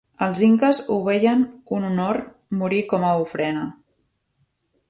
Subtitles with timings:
[0.27, 1.43] El inques ho veien
[1.79, 2.21] un honor
[2.63, 3.71] morir com a ofrena.